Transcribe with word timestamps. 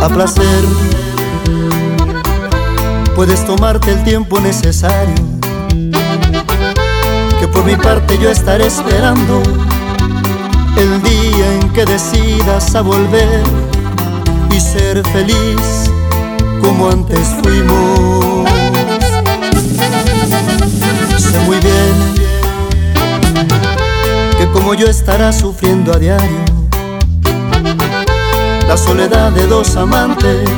A 0.00 0.08
placer, 0.08 0.44
puedes 3.14 3.44
tomarte 3.46 3.92
el 3.92 4.02
tiempo 4.04 4.40
necesario, 4.40 5.14
que 7.38 7.48
por 7.48 7.64
mi 7.64 7.76
parte 7.76 8.18
yo 8.18 8.28
estaré 8.28 8.66
esperando 8.66 9.42
el 10.76 11.02
día 11.02 11.54
en 11.60 11.70
que 11.72 11.84
decidas 11.84 12.74
a 12.74 12.82
volver 12.82 13.42
y 14.54 14.60
ser 14.60 15.02
feliz 15.08 15.90
como 16.60 16.88
antes 16.88 17.28
fuimos. 17.42 18.48
Sé 21.18 21.38
muy 21.40 21.58
bien 21.58 21.94
que 24.38 24.50
como 24.52 24.74
yo 24.74 24.86
estarás 24.86 25.38
sufriendo 25.38 25.92
a 25.92 25.98
diario 25.98 26.44
la 28.68 28.76
soledad 28.76 29.32
de 29.32 29.46
dos 29.46 29.76
amantes 29.76 30.48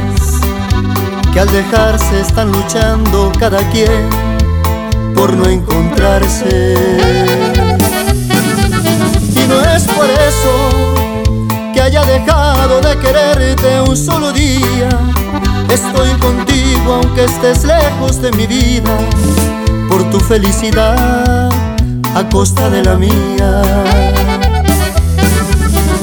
que 1.32 1.40
al 1.40 1.50
dejarse 1.50 2.20
están 2.20 2.52
luchando 2.52 3.32
cada 3.38 3.58
quien 3.70 4.08
por 5.14 5.32
no 5.32 5.48
encontrarse. 5.48 7.23
Haya 11.84 12.02
dejado 12.04 12.80
de 12.80 12.96
quererte 12.98 13.80
un 13.82 13.94
solo 13.94 14.32
día. 14.32 14.88
Estoy 15.68 16.08
contigo 16.18 16.94
aunque 16.94 17.24
estés 17.24 17.62
lejos 17.64 18.22
de 18.22 18.32
mi 18.32 18.46
vida, 18.46 18.96
por 19.90 20.02
tu 20.10 20.18
felicidad 20.18 21.50
a 22.14 22.28
costa 22.30 22.70
de 22.70 22.82
la 22.84 22.94
mía. 22.94 23.62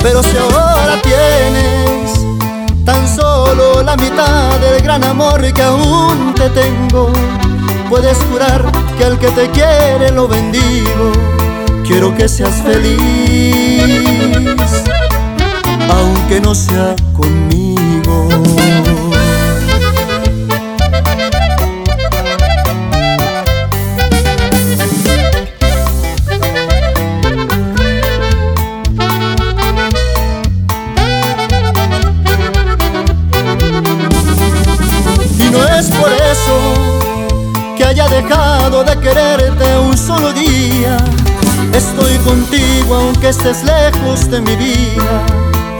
Pero 0.03 0.21
si 0.21 0.37
ahora 0.37 1.01
tienes 1.01 2.13
tan 2.85 3.07
solo 3.07 3.81
la 3.81 3.95
mitad 3.95 4.59
del 4.59 4.83
gran 4.83 5.03
amor 5.03 5.41
que 5.51 5.63
aún 5.63 6.35
te 6.35 6.47
tengo, 6.49 7.11
puedes 7.89 8.19
jurar 8.29 8.63
que 8.99 9.05
al 9.05 9.17
que 9.17 9.29
te 9.29 9.49
quiere 9.49 10.11
lo 10.11 10.27
bendigo. 10.27 11.11
Quiero 11.83 12.15
que 12.15 12.29
seas 12.29 12.61
feliz, 12.61 14.50
aunque 16.31 16.47
no 16.47 16.55
sea 16.55 16.95
conmigo. 17.13 18.29
Y 35.37 35.49
no 35.49 35.63
es 35.67 35.89
por 35.89 36.11
eso 36.13 37.75
que 37.77 37.83
haya 37.83 38.07
dejado 38.07 38.83
de 38.85 38.97
quererte 38.99 39.77
un 39.79 39.97
solo 39.97 40.31
día. 40.31 40.97
Estoy 41.73 42.17
contigo 42.19 42.95
aunque 42.95 43.29
estés 43.29 43.63
lejos 43.63 44.29
de 44.29 44.41
mi 44.41 44.55
vida, 44.55 45.25